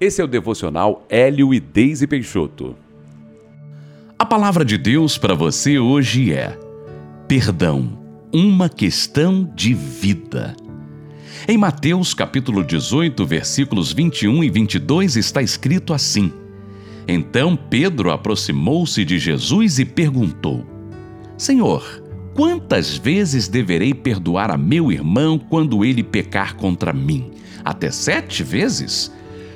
Esse 0.00 0.20
é 0.20 0.24
o 0.24 0.28
devocional 0.28 1.06
Hélio 1.08 1.54
e 1.54 1.60
Deise 1.60 2.06
Peixoto. 2.06 2.74
A 4.18 4.26
palavra 4.26 4.64
de 4.64 4.76
Deus 4.76 5.16
para 5.16 5.34
você 5.34 5.78
hoje 5.78 6.32
é: 6.32 6.58
perdão, 7.28 7.96
uma 8.32 8.68
questão 8.68 9.48
de 9.54 9.72
vida. 9.72 10.56
Em 11.46 11.56
Mateus 11.56 12.12
capítulo 12.12 12.64
18, 12.64 13.24
versículos 13.24 13.92
21 13.92 14.42
e 14.42 14.50
22 14.50 15.14
está 15.14 15.40
escrito 15.40 15.94
assim: 15.94 16.32
Então 17.06 17.54
Pedro 17.54 18.10
aproximou-se 18.10 19.04
de 19.04 19.16
Jesus 19.16 19.78
e 19.78 19.84
perguntou: 19.84 20.66
Senhor, 21.38 22.02
quantas 22.34 22.96
vezes 22.96 23.46
deverei 23.46 23.94
perdoar 23.94 24.50
a 24.50 24.56
meu 24.56 24.90
irmão 24.90 25.38
quando 25.38 25.84
ele 25.84 26.02
pecar 26.02 26.56
contra 26.56 26.92
mim? 26.92 27.30
Até 27.64 27.92
sete 27.92 28.42
vezes? 28.42 29.12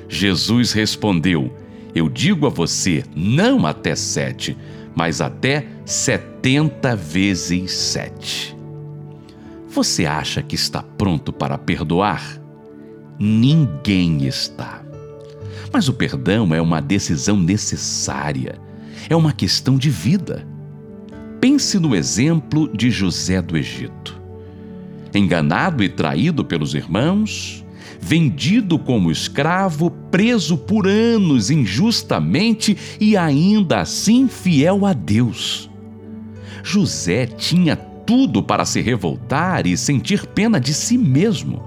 Jesus 0.08 0.72
respondeu: 0.72 1.52
Eu 1.94 2.08
digo 2.08 2.46
a 2.46 2.50
você, 2.50 3.04
não 3.14 3.66
até 3.66 3.94
sete, 3.94 4.56
mas 4.94 5.20
até 5.20 5.66
setenta 5.84 6.96
vezes 6.96 7.72
sete. 7.72 8.56
Você 9.68 10.06
acha 10.06 10.42
que 10.42 10.54
está 10.54 10.82
pronto 10.82 11.32
para 11.32 11.58
perdoar? 11.58 12.40
Ninguém 13.18 14.26
está. 14.26 14.82
Mas 15.72 15.88
o 15.88 15.92
perdão 15.92 16.54
é 16.54 16.60
uma 16.60 16.80
decisão 16.80 17.36
necessária, 17.36 18.58
é 19.08 19.14
uma 19.14 19.32
questão 19.32 19.76
de 19.76 19.90
vida. 19.90 20.46
Pense 21.40 21.78
no 21.78 21.94
exemplo 21.94 22.68
de 22.74 22.90
José 22.90 23.42
do 23.42 23.56
Egito. 23.56 24.20
Enganado 25.14 25.84
e 25.84 25.88
traído 25.88 26.44
pelos 26.44 26.74
irmãos, 26.74 27.64
vendido 28.00 28.78
como 28.78 29.10
escravo, 29.10 29.90
preso 30.10 30.56
por 30.56 30.86
anos 30.86 31.50
injustamente 31.50 32.76
e 33.00 33.16
ainda 33.16 33.80
assim 33.80 34.28
fiel 34.28 34.86
a 34.86 34.92
Deus. 34.92 35.68
José 36.62 37.26
tinha 37.26 37.76
tudo 37.76 38.42
para 38.42 38.64
se 38.64 38.80
revoltar 38.80 39.66
e 39.66 39.76
sentir 39.76 40.26
pena 40.26 40.60
de 40.60 40.72
si 40.72 40.96
mesmo. 40.96 41.62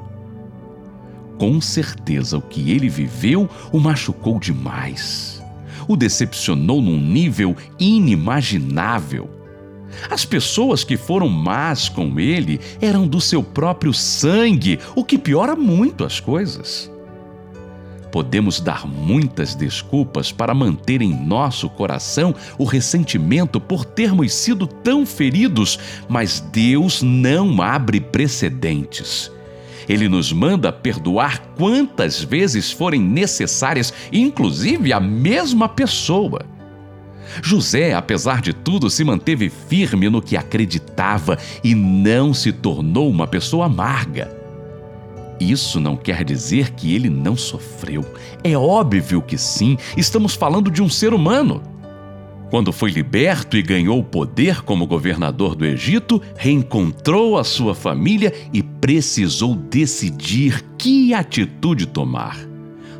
Com 1.37 1.59
certeza 1.59 2.37
o 2.37 2.41
que 2.41 2.71
ele 2.71 2.89
viveu 2.89 3.49
o 3.71 3.79
machucou 3.79 4.39
demais. 4.39 5.41
O 5.87 5.95
decepcionou 5.95 6.81
num 6.81 6.99
nível 6.99 7.55
inimaginável 7.79 9.40
as 10.09 10.25
pessoas 10.25 10.83
que 10.83 10.97
foram 10.97 11.29
más 11.29 11.89
com 11.89 12.19
ele 12.19 12.59
eram 12.81 13.07
do 13.07 13.21
seu 13.21 13.43
próprio 13.43 13.93
sangue, 13.93 14.79
o 14.95 15.03
que 15.03 15.17
piora 15.17 15.55
muito 15.55 16.03
as 16.03 16.19
coisas. 16.19 16.91
Podemos 18.11 18.59
dar 18.59 18.85
muitas 18.85 19.55
desculpas 19.55 20.31
para 20.31 20.53
manter 20.53 21.01
em 21.01 21.13
nosso 21.13 21.69
coração 21.69 22.35
o 22.57 22.65
ressentimento 22.65 23.59
por 23.59 23.85
termos 23.85 24.33
sido 24.33 24.67
tão 24.67 25.05
feridos, 25.05 25.79
mas 26.09 26.41
Deus 26.51 27.01
não 27.01 27.61
abre 27.61 28.01
precedentes. 28.01 29.31
Ele 29.87 30.09
nos 30.09 30.31
manda 30.31 30.71
perdoar 30.71 31.41
quantas 31.57 32.21
vezes 32.21 32.71
forem 32.71 33.01
necessárias, 33.01 33.93
inclusive 34.11 34.91
a 34.91 34.99
mesma 34.99 35.67
pessoa. 35.69 36.45
José, 37.41 37.93
apesar 37.93 38.41
de 38.41 38.53
tudo, 38.53 38.89
se 38.89 39.03
manteve 39.03 39.49
firme 39.49 40.09
no 40.09 40.21
que 40.21 40.35
acreditava 40.35 41.37
e 41.63 41.75
não 41.75 42.33
se 42.33 42.51
tornou 42.51 43.09
uma 43.09 43.27
pessoa 43.27 43.65
amarga. 43.65 44.41
Isso 45.39 45.79
não 45.79 45.97
quer 45.97 46.23
dizer 46.23 46.71
que 46.71 46.93
ele 46.93 47.09
não 47.09 47.35
sofreu. 47.35 48.05
É 48.43 48.55
óbvio 48.55 49.21
que 49.21 49.37
sim, 49.37 49.77
estamos 49.97 50.35
falando 50.35 50.69
de 50.69 50.83
um 50.83 50.89
ser 50.89 51.13
humano. 51.13 51.63
Quando 52.51 52.73
foi 52.73 52.91
liberto 52.91 53.55
e 53.55 53.61
ganhou 53.61 53.97
o 53.97 54.03
poder 54.03 54.61
como 54.61 54.85
governador 54.85 55.55
do 55.55 55.65
Egito, 55.65 56.21
reencontrou 56.35 57.37
a 57.37 57.45
sua 57.45 57.73
família 57.73 58.33
e 58.51 58.61
precisou 58.61 59.55
decidir 59.55 60.61
que 60.77 61.13
atitude 61.13 61.85
tomar. 61.85 62.50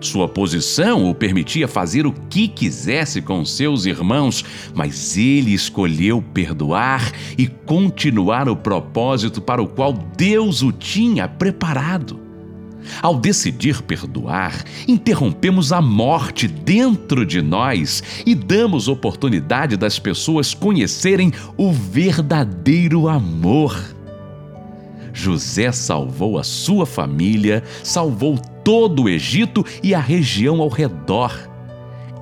Sua 0.01 0.27
posição 0.27 1.07
o 1.07 1.13
permitia 1.13 1.67
fazer 1.67 2.07
o 2.07 2.11
que 2.11 2.47
quisesse 2.47 3.21
com 3.21 3.45
seus 3.45 3.85
irmãos, 3.85 4.43
mas 4.73 5.15
ele 5.15 5.53
escolheu 5.53 6.23
perdoar 6.33 7.11
e 7.37 7.45
continuar 7.45 8.49
o 8.49 8.55
propósito 8.55 9.39
para 9.39 9.61
o 9.61 9.67
qual 9.67 9.93
Deus 9.93 10.63
o 10.63 10.71
tinha 10.71 11.27
preparado. 11.27 12.19
Ao 12.99 13.15
decidir 13.15 13.83
perdoar, 13.83 14.63
interrompemos 14.87 15.71
a 15.71 15.79
morte 15.79 16.47
dentro 16.47 17.23
de 17.23 17.39
nós 17.39 18.01
e 18.25 18.33
damos 18.33 18.87
oportunidade 18.87 19.77
das 19.77 19.99
pessoas 19.99 20.51
conhecerem 20.51 21.31
o 21.55 21.71
verdadeiro 21.71 23.07
amor. 23.07 23.79
José 25.13 25.71
salvou 25.71 26.39
a 26.39 26.43
sua 26.43 26.87
família, 26.87 27.63
salvou 27.83 28.39
todo 28.71 29.03
o 29.03 29.09
Egito 29.09 29.65
e 29.83 29.93
a 29.93 29.99
região 29.99 30.61
ao 30.61 30.69
redor. 30.69 31.37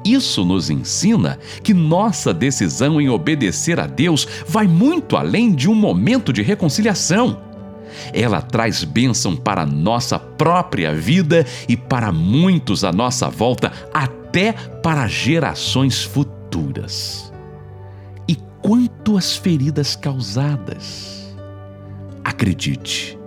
Isso 0.04 0.44
nos 0.44 0.72
ensina 0.72 1.38
que 1.62 1.76
nossa 1.76 2.34
decisão 2.34 3.00
em 3.00 3.08
obedecer 3.08 3.80
a 3.80 3.86
Deus 3.86 4.28
vai 4.48 4.68
muito 4.68 5.16
além 5.16 5.54
de 5.54 5.70
um 5.70 5.76
momento 5.76 6.34
de 6.34 6.42
reconciliação. 6.42 7.40
Ela 8.12 8.42
traz 8.42 8.84
bênção 8.84 9.36
para 9.36 9.62
a 9.62 9.66
nossa 9.68 10.18
própria 10.18 10.92
vida 10.92 11.46
e 11.68 11.78
para 11.78 12.12
muitos 12.12 12.84
à 12.84 12.92
nossa 12.92 13.30
volta, 13.30 13.72
até 13.94 14.52
para 14.52 15.06
gerações 15.06 16.02
futuras. 16.02 17.32
E 18.28 18.36
quanto 18.60 19.18
às 19.18 19.36
feridas 19.36 19.96
causadas? 19.96 21.32
Acredite, 22.24 23.20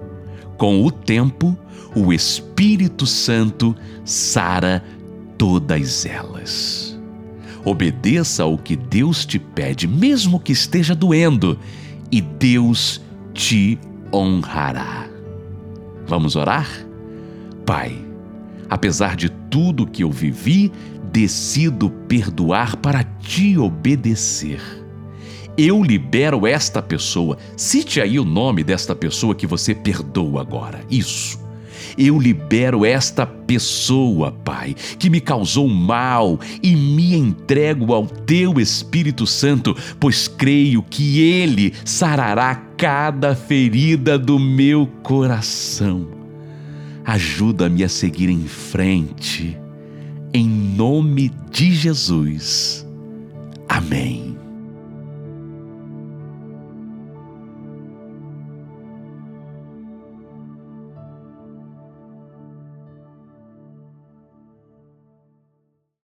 com 0.59 0.83
o 0.83 0.91
tempo, 0.91 1.57
o 1.95 2.13
Espírito 2.13 3.07
Santo 3.07 3.77
sara 4.05 4.85
todas 5.37 6.07
elas. 6.07 6.99
Obedeça 7.65 8.43
ao 8.43 8.59
que 8.59 8.75
Deus 8.75 9.25
te 9.25 9.39
pede, 9.39 9.87
mesmo 9.87 10.41
que 10.41 10.53
esteja 10.53 10.95
doendo, 10.95 11.59
e 12.11 12.21
Deus 12.21 13.01
te 13.33 13.79
honrará. 14.13 15.09
Vamos 16.07 16.35
orar? 16.35 16.69
Pai, 17.65 17.97
apesar 18.69 19.17
de 19.17 19.29
tudo 19.29 19.87
que 19.87 20.03
eu 20.03 20.11
vivi, 20.11 20.73
decido 21.13 21.91
perdoar 22.09 22.77
para 22.77 23.05
te 23.05 23.57
obedecer 23.57 24.61
eu 25.57 25.83
libero 25.83 26.47
esta 26.47 26.81
pessoa. 26.81 27.37
Cite 27.57 28.01
aí 28.01 28.19
o 28.19 28.25
nome 28.25 28.65
desta 28.65 28.95
pessoa 28.95 29.35
que 29.35 29.47
você 29.47 29.75
perdoa 29.75 30.41
agora. 30.41 30.81
Isso. 30.91 31.42
Eu 31.97 32.19
libero 32.19 32.85
esta 32.85 33.27
pessoa, 33.27 34.33
Pai, 34.33 34.75
que 34.99 35.11
me 35.11 35.21
causou 35.21 35.69
mal 35.69 36.39
e 36.63 36.75
me 36.75 37.15
entrego 37.15 37.93
ao 37.93 38.07
Teu 38.07 38.61
Espírito 38.61 39.27
Santo, 39.27 39.77
pois 39.99 40.29
creio 40.29 40.83
que 40.83 41.21
Ele 41.21 41.73
sarará 41.85 42.55
cada 42.77 43.35
ferida 43.35 44.19
do 44.19 44.39
meu 44.39 44.87
coração. 45.03 46.09
Ajuda-me 47.05 47.83
a 47.85 47.89
seguir 47.89 48.29
em 48.29 48.47
frente. 48.47 49.59
Em 50.33 50.49
nome 50.49 51.31
de 51.51 51.73
Jesus. 51.75 52.87
Amém. 53.69 54.22